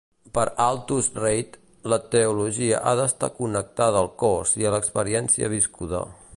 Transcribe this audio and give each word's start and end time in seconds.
Per 0.35 0.43
Althaus-Reid, 0.63 1.59
la 1.93 1.99
teologia 2.15 2.81
ha 2.87 2.95
d'estar 3.03 3.31
connectada 3.43 4.03
al 4.05 4.13
cos 4.25 4.55
i 4.63 4.69
a 4.71 4.73
l'experiència 4.77 5.55
viscuda. 5.59 6.05